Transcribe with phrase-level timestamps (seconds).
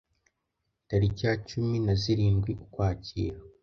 [0.87, 3.37] tariki ya cumi naz zirindwi Ukwakira